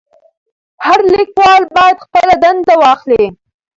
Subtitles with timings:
[0.85, 3.23] هر لیکوال باید خپله ونډه واخلي.